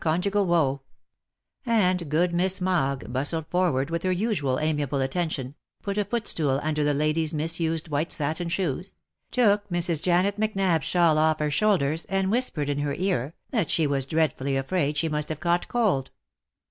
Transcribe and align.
23 0.03 0.13
conjugal 0.31 0.45
woe; 0.47 0.81
and 1.63 2.09
good 2.09 2.33
Miss 2.33 2.59
Mogg 2.59 3.13
bustled 3.13 3.45
forward 3.51 3.91
with 3.91 4.01
her 4.01 4.11
usual 4.11 4.57
amiable 4.59 4.99
attention, 4.99 5.53
put 5.83 5.95
a 5.95 6.03
footstool 6.03 6.59
under 6.63 6.83
the 6.83 6.95
lady's 6.95 7.35
misused 7.35 7.87
white 7.87 8.11
satin 8.11 8.49
shoes, 8.49 8.95
took 9.29 9.69
Mrs. 9.69 10.01
Janet 10.01 10.39
Macnab's 10.39 10.85
shawl 10.85 11.19
off 11.19 11.37
her 11.37 11.51
shoulders, 11.51 12.05
and 12.05 12.31
whispered 12.31 12.67
in 12.67 12.79
her 12.79 12.95
ear, 12.95 13.35
that 13.51 13.69
she 13.69 13.85
was 13.85 14.07
dreadfully 14.07 14.57
afraid 14.57 14.97
she 14.97 15.07
must 15.07 15.29
have 15.29 15.39
caught 15.39 15.67
cold. 15.67 16.09